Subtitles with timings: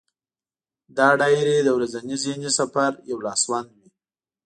[0.97, 3.87] دا ډایري د ورځني ذهني سفر یو لاسوند وي.